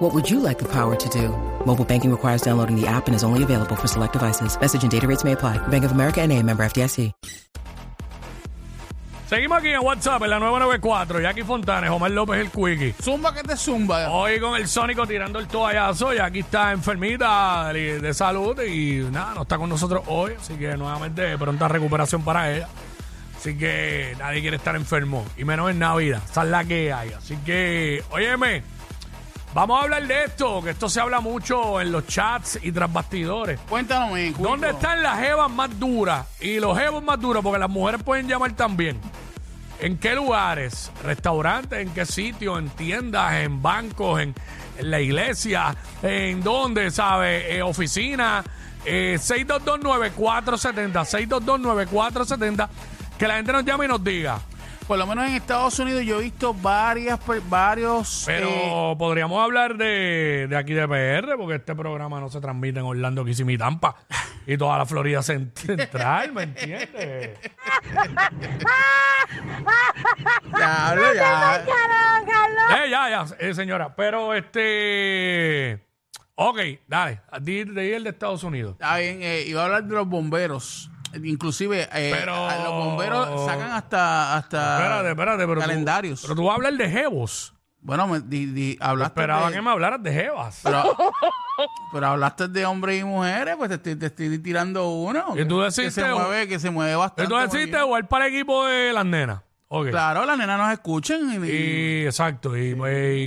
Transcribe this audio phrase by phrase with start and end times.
[0.00, 1.28] What would you like the power to do?
[1.66, 4.58] Mobile banking requires downloading the app and is only available for select devices.
[4.58, 5.58] Message and data rates may apply.
[5.68, 7.12] Bank of America and a member FDIC.
[9.28, 11.20] Seguimos aquí en WhatsApp en la 994.
[11.20, 12.94] Jackie Fontanes, Omar López el Quickie.
[13.00, 14.10] Zumba que te zumba.
[14.10, 16.08] Hoy con el Sónico tirando el toallazo.
[16.20, 18.58] Aquí está enfermita de, de salud.
[18.62, 20.32] Y nada, no está con nosotros hoy.
[20.40, 22.68] Así que nuevamente pronta recuperación para ella.
[23.36, 25.26] Así que nadie quiere estar enfermo.
[25.36, 26.22] Y menos en Navidad.
[26.28, 27.12] Esa es la que hay.
[27.12, 28.79] Así que, óyeme.
[29.52, 32.92] Vamos a hablar de esto, que esto se habla mucho en los chats y tras
[32.92, 33.58] bastidores.
[33.68, 34.42] Cuéntanos, Cuico.
[34.42, 37.42] ¿Dónde están las jevas más duras y los jevos más duros?
[37.42, 39.00] Porque las mujeres pueden llamar también.
[39.80, 40.92] ¿En qué lugares?
[41.02, 41.80] ¿Restaurantes?
[41.80, 42.58] ¿En qué sitios?
[42.60, 43.32] ¿En tiendas?
[43.34, 44.20] ¿En bancos?
[44.20, 44.34] ¿En,
[44.78, 45.74] en la iglesia?
[46.02, 46.90] ¿En dónde?
[46.92, 47.56] ¿Sabe?
[47.56, 48.44] Eh, ¿Oficina?
[48.84, 51.28] Eh, 6229470.
[51.28, 52.68] 6229470.
[53.18, 54.38] Que la gente nos llame y nos diga.
[54.90, 58.24] Por lo menos en Estados Unidos yo he visto varias, varios...
[58.26, 62.80] Pero eh, podríamos hablar de, de aquí de PR, porque este programa no se transmite
[62.80, 63.94] en Orlando, Kissimmee, Tampa
[64.48, 67.38] y toda la Florida cent- Central, ¿me entiendes?
[70.58, 71.64] ya hablo, ya.
[72.84, 73.94] Eh, ya, ya, eh, señora.
[73.94, 75.86] Pero este.
[76.34, 77.20] Ok, dale.
[77.42, 78.72] Di, di el de Estados Unidos.
[78.72, 80.89] Está bien, eh, iba a hablar de los bomberos.
[81.24, 85.54] Inclusive, eh, Pero- a- los bomberos sacan hasta, hasta espérate, espérate, pero.
[85.54, 86.22] tú- calendarios.
[86.22, 87.54] pero tú vas a hablar de Jevos.
[87.80, 90.60] bueno, me, di- di- hablaste Esperaba de, que me hablaras de Jevas.
[90.62, 90.94] pero,
[91.92, 95.34] pero hablaste de hombres y mujeres, pues te estoy, te estoy tirando uno.
[95.36, 97.22] ¿Y tú que, deciste se o- mueve, que se mueve bastante.
[97.24, 99.40] Entonces muy deciste jugar para el equipo de las nenas.
[99.90, 101.44] Claro, las nenas nos escuchan.
[101.44, 102.56] Y, Y exacto.
[102.56, 103.24] Y, pues, y,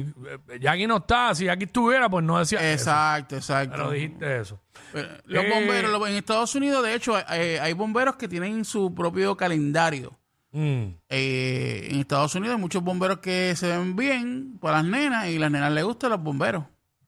[0.52, 1.33] eh, Jackie no está.
[1.33, 2.59] Si Jackie estuviera, pues no decía.
[2.59, 2.89] eso.
[2.89, 3.76] exacto, exacto.
[3.77, 4.59] Pero dijiste eso.
[4.93, 8.93] Eh, Los Eh, bomberos, los- en Estados Unidos, de hecho, hay bomberos que tienen su
[8.93, 10.17] propio calendario.
[10.52, 10.83] Mm.
[11.09, 15.39] Eh, en Estados Unidos hay muchos bomberos que se ven bien para las nenas y
[15.39, 16.64] las nenas les gustan los bomberos.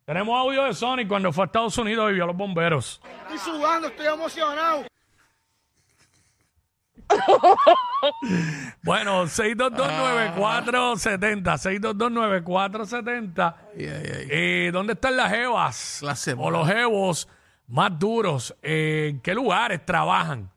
[0.06, 3.02] Tenemos audio de Sonic cuando fue a Estados Unidos y vio a los bomberos.
[3.24, 4.84] Estoy sudando, estoy emocionado.
[8.84, 13.56] Bueno, 6229470, 6229470.
[13.78, 14.28] Ay, ay, ay.
[14.30, 15.98] Eh, ¿Dónde están las jevas?
[16.00, 17.28] Clase o los jevos
[17.68, 18.56] más duros.
[18.62, 20.52] Eh, ¿En qué lugares trabajan?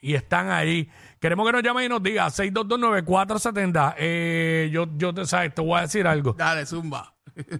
[0.00, 0.88] Y están ahí.
[1.20, 3.94] Queremos que nos llamen y nos diga 6229470.
[3.98, 6.32] Eh, yo, yo te, sabes, te voy a decir algo.
[6.34, 7.12] Dale, zumba.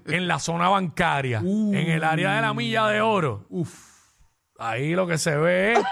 [0.06, 3.48] En la zona bancaria, en el área de la milla de oro.
[4.58, 5.74] Ahí lo que se ve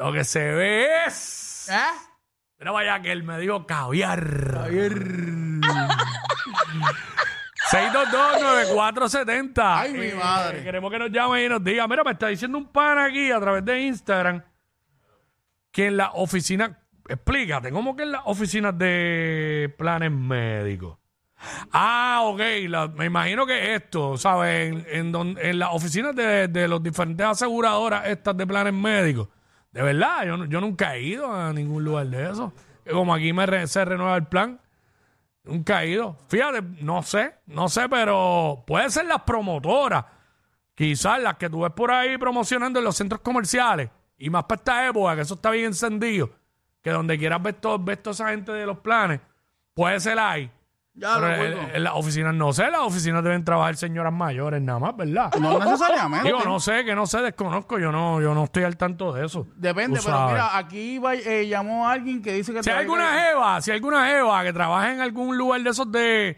[0.00, 1.68] Lo que se ve es...
[1.70, 1.76] ¿Eh?
[2.58, 4.18] Mira, vaya que él me dijo caviar.
[7.70, 9.52] 6229470.
[9.62, 10.62] Ay, mi madre.
[10.62, 11.86] Queremos que nos llame y nos diga.
[11.86, 14.42] Mira, me está diciendo un pan aquí a través de Instagram
[15.70, 16.78] que en la oficina.
[17.06, 20.96] Explícate, ¿cómo que en las oficinas de planes médicos?
[21.72, 22.40] Ah, ok.
[22.68, 24.66] la- me imagino que esto, ¿sabes?
[24.72, 29.28] En, en, don- en las oficinas de, de los diferentes aseguradoras estas de planes médicos.
[29.72, 32.52] De verdad, yo, yo nunca he ido a ningún lugar de eso.
[32.90, 34.60] Como aquí me se renueva el plan.
[35.44, 36.16] Nunca he ido.
[36.28, 40.04] Fíjate, no sé, no sé, pero puede ser las promotoras.
[40.74, 43.90] Quizás las que tú ves por ahí promocionando en los centros comerciales.
[44.18, 46.30] Y más para esta época, que eso está bien encendido.
[46.82, 49.20] Que donde quieras ver, todo, ver toda esa gente de los planes,
[49.74, 50.50] puede ser ahí.
[50.92, 54.60] Ya Pero lo en, en las oficinas no sé, las oficinas deben trabajar señoras mayores
[54.60, 55.30] nada más, ¿verdad?
[55.40, 56.26] No necesariamente.
[56.26, 59.24] Digo, no sé, que no sé, desconozco, yo no, yo no estoy al tanto de
[59.24, 59.46] eso.
[59.54, 60.32] Depende, Tú pero sabes.
[60.32, 62.62] mira, aquí va- eh, llamó a alguien que dice que...
[62.62, 65.90] Si hay alguna jeva, si hay alguna jeva que trabaja en algún lugar de esos
[65.92, 66.36] de,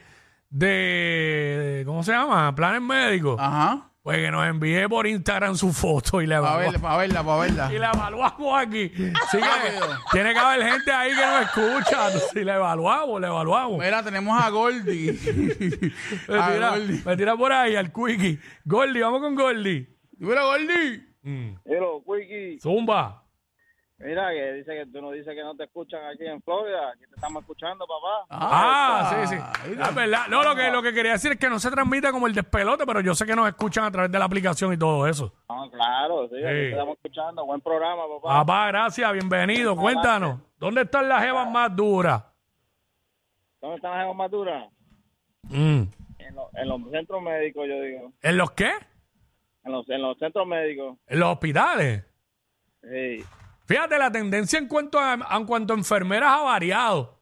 [0.50, 2.54] de ¿cómo se llama?
[2.54, 3.88] Planes médicos, Ajá.
[4.02, 6.72] Pues que nos envíe por Instagram su foto y la Para evaluamos.
[6.72, 7.72] verla, para verla, para verla.
[7.74, 8.88] Y la evaluamos aquí.
[8.90, 9.12] Que
[10.10, 12.10] tiene que haber gente ahí que nos escucha.
[12.32, 13.78] Si la evaluamos, la evaluamos.
[13.78, 15.12] Mira, tenemos a Goldie.
[16.28, 17.03] Me a tira, Goldie.
[17.04, 18.38] me tira por ahí al quickie.
[18.65, 19.86] Gordy, vamos con Gordy.
[20.12, 21.06] Dímelo, Goldie.
[21.65, 22.59] Hello, Quickie.
[22.60, 23.22] Zumba.
[24.04, 26.91] Mira, que dice que tú no dices que no te escuchan aquí en Florida.
[26.91, 28.27] Aquí te estamos escuchando, papá.
[28.31, 29.34] Ah, sí, sí.
[29.41, 30.27] ahí Ah, verdad.
[30.28, 32.84] No, lo que, lo que quería decir es que no se transmite como el despelote,
[32.84, 35.33] pero yo sé que nos escuchan a través de la aplicación y todo eso.
[35.49, 37.47] Ah, claro, sí, aquí te estamos escuchando.
[37.47, 38.39] Buen programa, papá.
[38.41, 39.77] Papá, gracias, bienvenido.
[39.77, 42.25] Cuéntanos, ¿dónde están las jevas más duras?
[43.60, 44.69] ¿Dónde están las jevas más duras?
[45.45, 45.83] Mm.
[46.19, 48.13] En, los- en los centros médicos, yo digo.
[48.22, 48.72] ¿En los qué?
[49.65, 50.99] En los, en los centros médicos.
[51.07, 52.04] En los hospitales.
[52.83, 53.25] Sí.
[53.72, 57.19] Fíjate, la tendencia en cuanto a, en cuanto a enfermeras ha variado.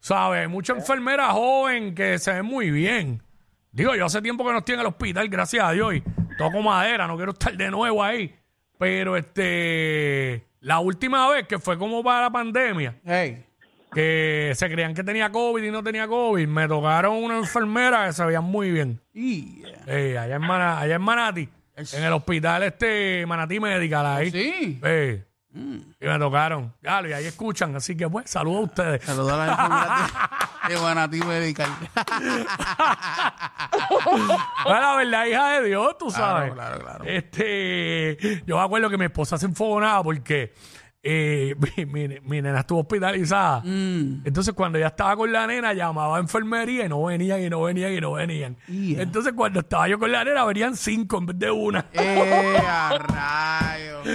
[0.00, 0.48] ¿Sabes?
[0.48, 3.22] Mucha enfermera joven que se ve muy bien.
[3.70, 6.02] Digo, yo hace tiempo que no estoy en el hospital, gracias a Dios, y
[6.36, 8.34] toco madera, no quiero estar de nuevo ahí.
[8.76, 13.44] Pero este, la última vez que fue como para la pandemia, Hey.
[13.92, 18.12] que se creían que tenía COVID y no tenía COVID, me tocaron una enfermera que
[18.14, 19.00] se veían muy bien.
[19.14, 24.30] Y, Eh, allá, en Mana- allá en Manati, en el hospital este Manati Medical ahí.
[24.32, 24.80] sí.
[24.82, 25.24] Eh,
[26.00, 26.72] Y me tocaron.
[26.80, 29.04] Claro, y ahí escuchan, así que pues, saludos a ustedes.
[29.04, 30.12] Saludos a las enfermeras
[30.68, 31.68] de, Manatí Medical.
[34.64, 36.52] Bueno, la verdad, hija de Dios, tú sabes.
[36.52, 37.04] claro, claro.
[37.04, 40.52] Este, yo me acuerdo que mi esposa se enfogonaba porque
[41.02, 43.60] eh, mi, mi- mi nena estuvo hospitalizada.
[43.64, 44.22] Mm.
[44.24, 47.62] Entonces, cuando ella estaba con la nena, llamaba a enfermería y no venían, y no
[47.62, 48.56] venían, y no venían.
[48.68, 51.86] Entonces, cuando estaba yo con la nena, venían cinco en vez de una.
[51.92, 54.06] ¡Eh, a rayos!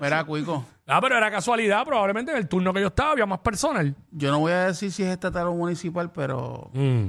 [0.00, 3.38] Mira, Cuico, Ah, pero era casualidad, probablemente en el turno que yo estaba había más
[3.40, 3.94] personal.
[4.10, 7.06] yo no voy a decir si es estatal o municipal, pero Mm.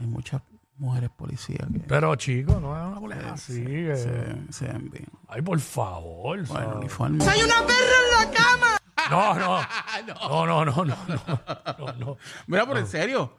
[0.00, 0.42] hay muchas
[0.76, 3.64] mujeres policías que Pero, chicos, no es una colega así.
[3.64, 5.06] que- se, ven- se ven bien.
[5.28, 6.38] Ay, por favor.
[6.46, 6.76] Bueno, ¿sabes?
[6.76, 7.18] uniforme.
[9.10, 9.60] No, no.
[10.28, 10.96] No, no, no, no, no,
[11.78, 12.16] no, no.
[12.46, 13.32] Mira, pero en serio,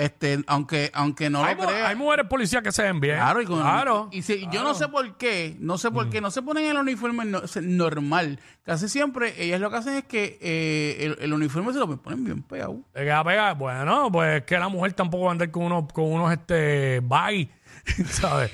[0.00, 1.88] este, aunque, aunque no Hay, lo mu- creas.
[1.88, 3.16] hay mujeres policías que se ven bien.
[3.16, 4.08] Claro, y, con- claro.
[4.12, 6.76] y si- yo no sé por qué, no sé por qué, no se ponen el
[6.76, 8.38] uniforme no- se- normal.
[8.62, 12.24] Casi siempre ellas lo que hacen es que eh, el, el uniforme se lo ponen
[12.24, 12.80] bien pegado.
[12.92, 13.54] ¿Te queda?
[13.54, 17.50] Bueno, pues que la mujer tampoco va a andar con unos, con unos este, baggy,
[18.06, 18.50] ¿sabes?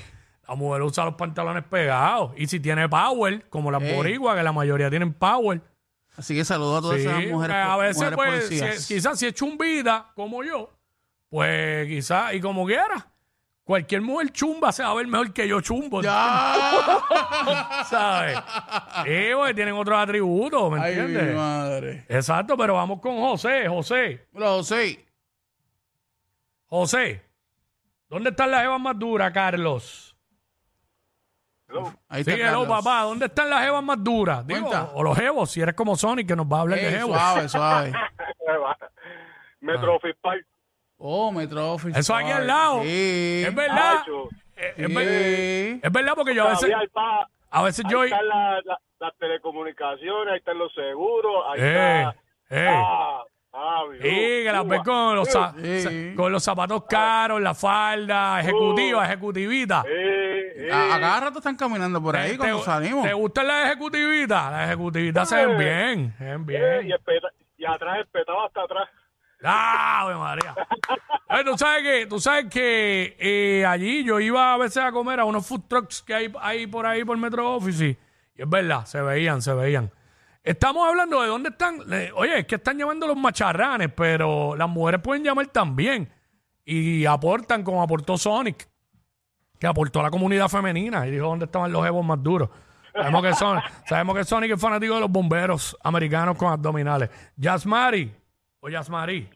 [0.47, 2.31] La mujer usa los pantalones pegados.
[2.37, 3.93] Y si tiene power, como las Ey.
[3.95, 5.61] boricuas, que la mayoría tienen power.
[6.15, 8.81] Así que saludo a todas Sí, esas mujeres, que a po- veces, mujeres pues, policías.
[8.83, 10.71] si- quizás si es chumbita, como yo,
[11.29, 13.07] pues quizás, y como quiera,
[13.63, 16.01] cualquier mujer chumba se va a ver mejor que yo chumbo.
[16.01, 16.53] ¡Ya!
[17.89, 18.37] ¿Sabes?
[19.03, 21.35] Sí, porque tienen otros atributos, ¿me ¡Ay, mi entiendes?
[21.35, 22.05] madre!
[22.09, 23.67] Exacto, pero vamos con José.
[23.67, 25.05] José, Hola, José.
[26.67, 27.23] José,
[28.09, 30.03] ¿dónde están las evas más duras, Carlos?
[32.07, 32.67] Ahí Sí, está hello, Carlos.
[32.83, 34.47] papá, ¿dónde están las evas más duras?
[34.47, 34.89] Digo, Cuenta.
[34.93, 37.17] o los evos, si eres como Sonic, que nos va a hablar de evos.
[37.17, 37.93] suave, suave.
[39.59, 40.45] Metro Office Park.
[40.97, 41.99] Oh, Metro Office.
[41.99, 42.81] Eso aquí al lado.
[42.83, 43.43] Sí.
[43.47, 44.03] Es verdad.
[44.55, 45.79] Eh, Es, ver- Sí.
[45.83, 48.03] es verdad porque yo a veces, Todavía hay pa- a veces ahí yo...
[48.03, 52.15] están la- la- las telecomunicaciones, ahí están los seguros, ahí Eh, está...
[52.49, 52.67] eh.
[52.75, 53.21] Ah,
[53.53, 54.75] ah, mi Sí, que las Cuba.
[54.75, 55.79] ves con los, za- Sí.
[55.81, 59.83] sa- con los zapatos caros, la falda, ejecutiva, ejecutivita.
[59.87, 60.69] Eh, eh.
[60.71, 63.05] A, a cada rato están caminando por ahí ¿Te- cuando te, salimos.
[63.05, 64.51] ¿Te gustan las ejecutivitas?
[64.51, 66.43] Las ejecutivitas se ven bien, se ven Eh,
[66.79, 66.87] bien.
[66.87, 68.89] y, espeta- y atrás espetado hasta atrás.
[69.43, 70.55] ¡Ah, Ave María!
[71.29, 75.19] Eh, tú sabes que, tú sabes que eh, allí yo iba a veces a comer
[75.19, 77.97] a unos food trucks que hay, hay por ahí por Metro Office y
[78.41, 79.91] es verdad, se veían, se veían.
[80.43, 81.81] Estamos hablando de dónde están.
[82.15, 86.09] oye, es que están llamando los macharranes, pero las mujeres pueden llamar también
[86.63, 88.67] y aportan como aportó Sonic,
[89.59, 92.49] que aportó a la comunidad femenina y dijo dónde estaban los evos más duros.
[92.93, 97.09] Sabemos que, Sonic es fanático de los bomberos americanos con abdominales.
[97.35, 98.11] Yasmari,
[98.59, 99.29] o Yasmari.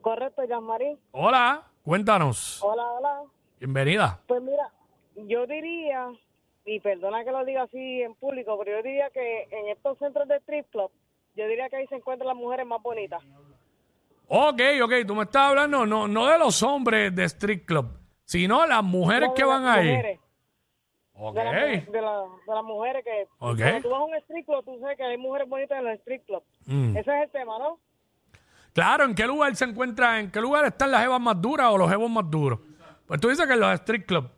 [0.00, 0.96] Correcto, Jean-Marie.
[1.12, 2.62] Hola, cuéntanos.
[2.62, 3.22] Hola, hola.
[3.58, 4.20] Bienvenida.
[4.26, 4.70] Pues mira,
[5.16, 6.06] yo diría,
[6.64, 10.28] y perdona que lo diga así en público, pero yo diría que en estos centros
[10.28, 10.90] de strip club,
[11.34, 13.22] yo diría que ahí se encuentran las mujeres más bonitas.
[14.28, 17.86] Ok, ok, tú me estás hablando no, no de los hombres de Street Club,
[18.24, 19.88] sino las mujeres No, que van ahí.
[19.88, 20.20] mujeres,
[21.20, 21.34] Ok.
[21.34, 23.22] De, las mujeres- de, la- de las mujeres que...
[23.38, 23.58] Ok.
[23.58, 25.94] Cuando tú vas a un strip club, tú sabes que hay mujeres bonitas en los
[26.00, 26.42] strip club.
[26.66, 26.96] Mm.
[26.96, 27.80] Ese es el tema, ¿no?
[28.78, 31.76] Claro, ¿en qué lugar se encuentra, en qué lugar están las evas más duras o
[31.76, 32.60] los evos más duros?
[33.08, 34.30] Pues tú dices que en los Street Club.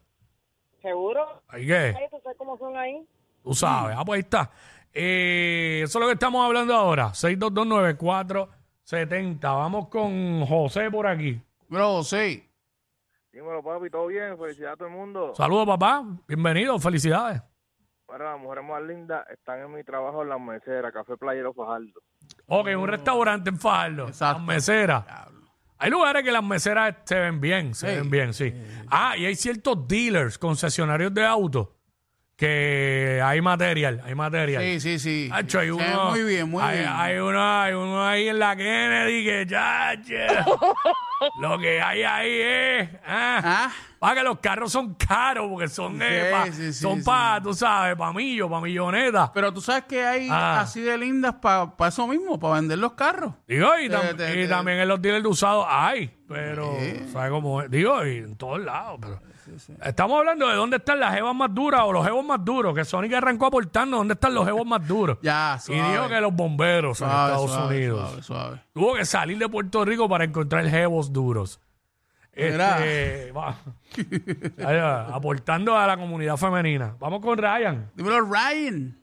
[0.80, 1.42] Seguro.
[1.46, 1.76] ¿Ahí qué?
[1.76, 3.06] Ahí tú sabes cómo son ahí.
[3.44, 3.94] Tú sabes.
[3.98, 4.50] Ah, pues ahí está.
[4.94, 7.08] Eh, eso es lo que estamos hablando ahora.
[7.08, 9.40] 6229470.
[9.42, 11.38] Vamos con José por aquí.
[11.68, 12.48] Bro, José.
[13.32, 14.38] Dímelo, papi, ¿todo bien?
[14.38, 15.34] Felicidades a todo el mundo.
[15.34, 16.02] Saludos, papá.
[16.26, 16.78] Bienvenido.
[16.78, 17.42] Felicidades.
[18.06, 22.00] Bueno, las mujeres más lindas están en mi trabajo en las meseras, Café Playero Fajardo.
[22.46, 24.08] Ok, un restaurante en Fajardo.
[24.08, 24.38] Exacto.
[24.38, 25.04] Las meseras.
[25.78, 27.96] Hay lugares que las meseras se ven bien, se Sí.
[27.96, 28.52] ven bien, sí.
[28.90, 31.68] Ah, y hay ciertos dealers, concesionarios de autos,
[32.36, 34.62] que hay material, hay material.
[34.62, 35.30] Sí, sí, sí.
[35.32, 36.90] Hacho, hay Se ve uno, muy bien, muy hay, bien.
[36.92, 39.94] Hay uno, hay uno ahí en la Kennedy que ya,
[41.40, 46.00] lo que hay ahí es, ah, Ah, para que los carros son caros porque son,
[46.00, 49.30] eh, Sí, pa- sí, sí, son para, tú sabes, para millo, para millonetas.
[49.34, 50.60] pero tú sabes que hay Ah.
[50.60, 53.34] así de lindas para eso mismo, para vender los carros.
[53.46, 56.72] Digo, y, tam- Te- te- y te- también en los dealers de usados hay, pero.
[57.12, 57.70] ¿sabes cómo es?
[57.70, 59.20] Digo, y en todos lados, pero
[59.84, 62.84] Estamos hablando de dónde están las jevas más duras o los jevos más duros, que
[62.84, 65.18] Sonic arrancó aportando dónde están los jevos más duros.
[65.22, 65.90] Ya, y suave.
[65.90, 68.08] dijo que los bomberos en Suave, Estados suave, Unidos.
[68.10, 68.62] suave, suave.
[68.72, 71.60] Tuvo que salir de Puerto Rico para encontrar jevos duros.
[72.32, 73.56] Este, va.
[74.66, 76.94] Ahí va, aportando a la comunidad femenina.
[76.98, 77.90] Vamos con Ryan.
[77.94, 78.96] Dímelo, Ryan.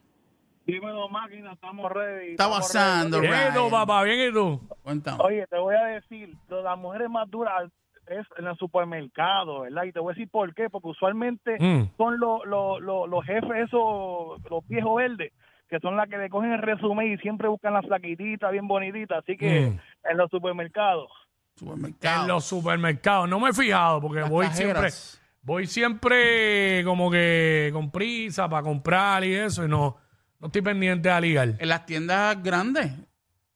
[0.65, 2.31] Dímelo, máquina, estamos ready.
[2.31, 3.71] Está estamos pasando, Bien, ¿y tú, Ryan.
[3.71, 4.61] papá, bien, ¿y tú?
[4.83, 5.17] Cuéntame.
[5.23, 7.69] Oye, te voy a decir, lo- las mujeres más duras
[8.07, 9.83] es en el supermercado, ¿verdad?
[9.83, 11.95] Y te voy a decir por qué, porque usualmente Mm.
[11.97, 15.31] son los los los- los jefes esos, los viejos verdes,
[15.69, 19.17] que son las que le cogen el resumen y siempre buscan la flaquitita, bien bonitita,
[19.19, 19.79] así que Mm.
[20.11, 21.09] en los supermercados.
[21.57, 22.21] Supermercado.
[22.21, 23.27] En los supermercados.
[23.29, 24.93] No me he fijado porque Las voy cajeras.
[24.93, 29.97] siempre, voy siempre como que con prisa para comprar y eso y no,
[30.39, 31.55] no estoy pendiente a ligar.
[31.57, 32.91] En las tiendas grandes.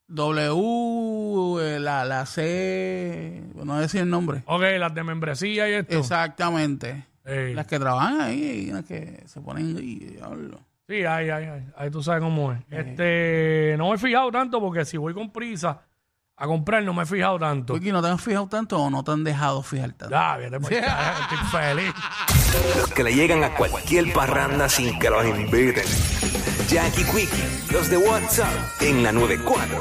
[0.07, 4.43] W, eh, la, la C, no decir el nombre.
[4.45, 5.99] Ok, las de membresía y esto.
[5.99, 7.05] Exactamente.
[7.23, 7.53] Ey.
[7.53, 10.59] Las que trabajan ahí, las que se ponen ahí, diablo.
[10.87, 12.59] Sí, ahí, ahí, ahí, ahí tú sabes cómo es.
[12.69, 15.81] Este, no me he fijado tanto porque si voy con prisa
[16.41, 17.75] a comprar no me he fijado tanto.
[17.75, 20.17] Wiki, ¿no te han fijado tanto o no te han dejado fijar tanto?
[20.17, 21.93] Ah, vete por allá, estoy feliz.
[22.77, 25.85] Los que le llegan a cualquier parranda sin que los inviten.
[26.67, 28.49] Jackie Quickie, los de WhatsApp
[28.81, 29.77] en la 94.